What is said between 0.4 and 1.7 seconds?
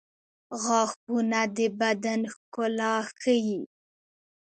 •غاښونه د